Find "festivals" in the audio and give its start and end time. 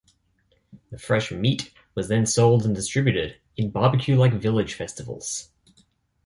4.73-5.51